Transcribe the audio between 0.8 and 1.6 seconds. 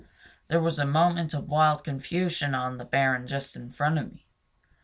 moment of